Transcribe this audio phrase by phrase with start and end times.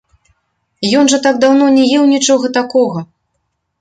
[1.01, 2.99] Ён жа так даўно не еў нічога такога!